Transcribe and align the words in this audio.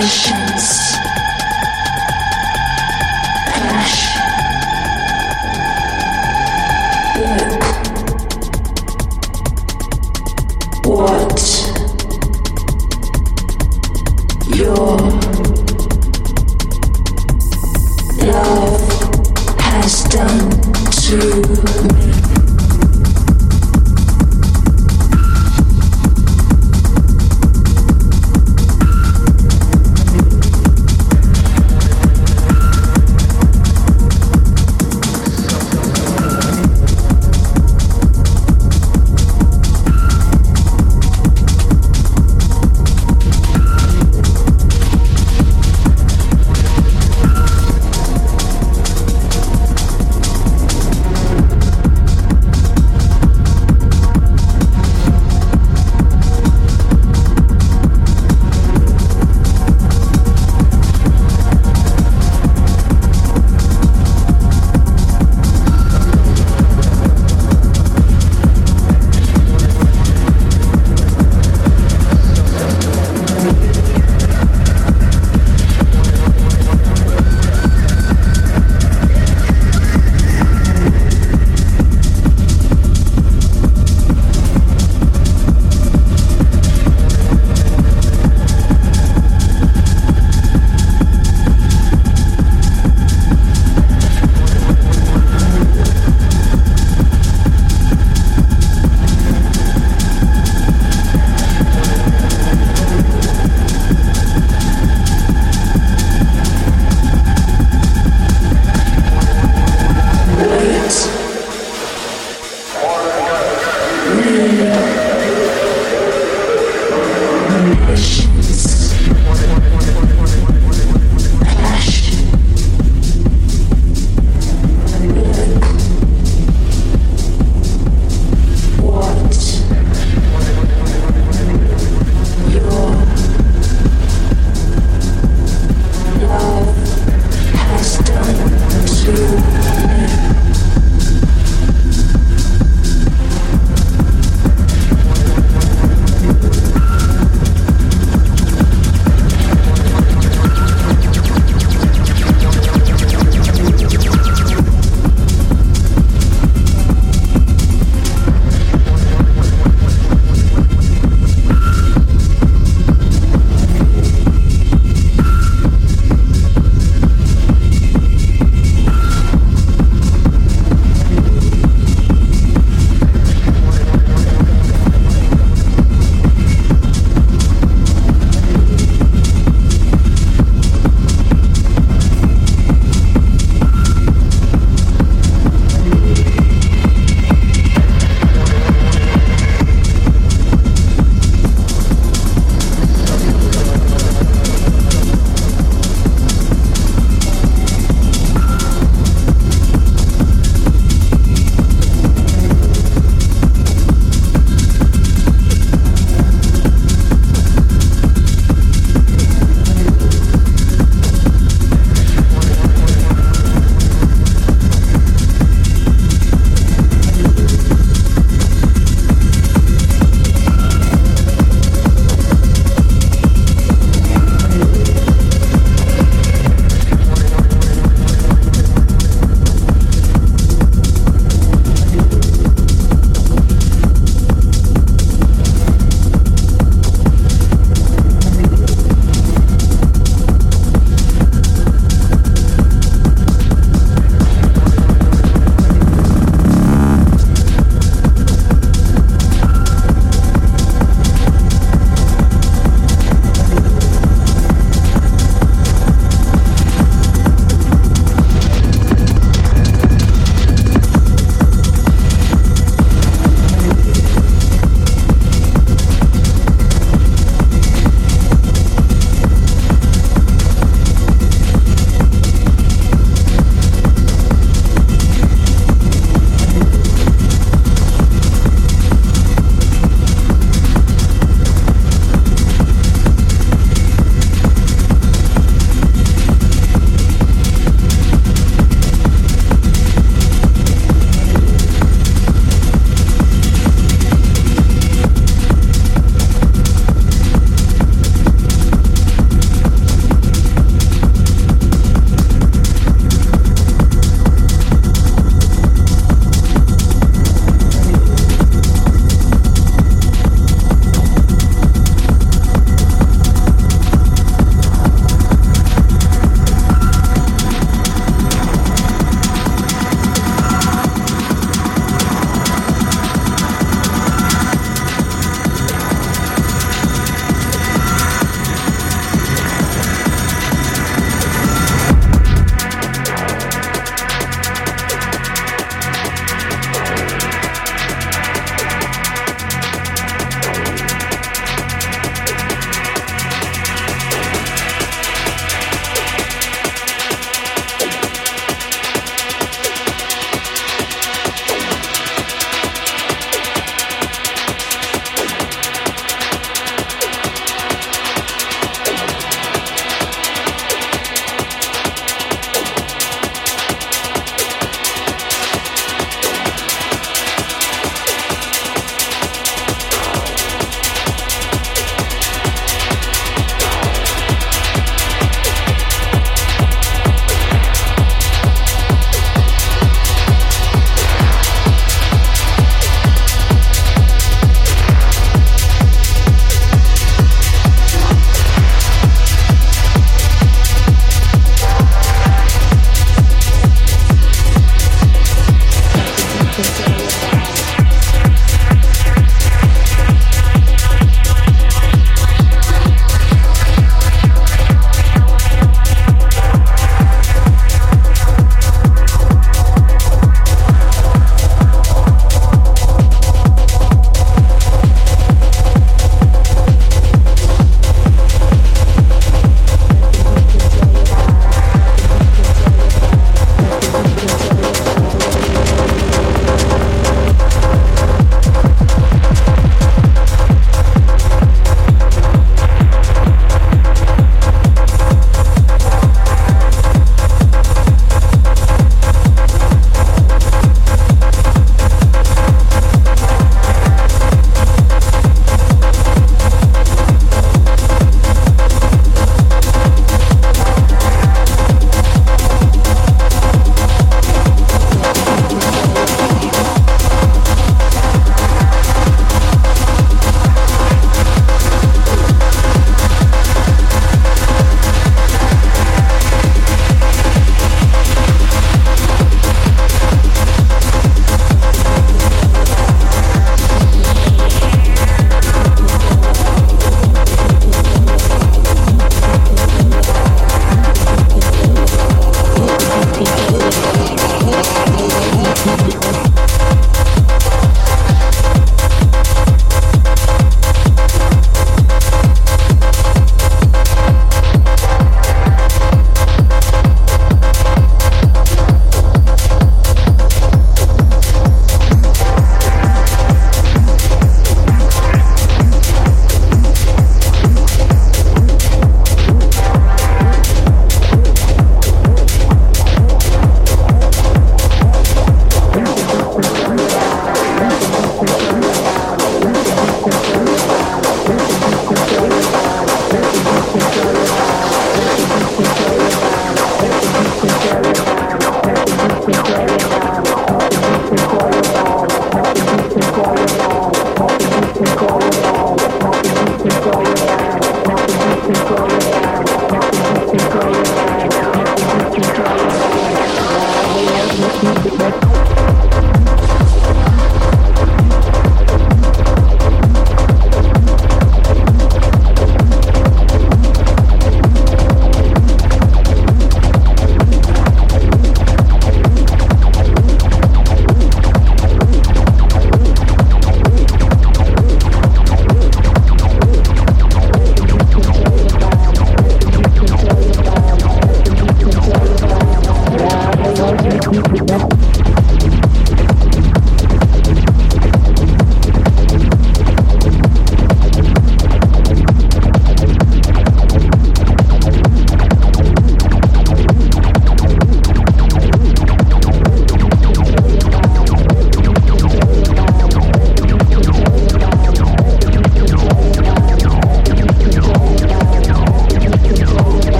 vibrations. 0.00 0.89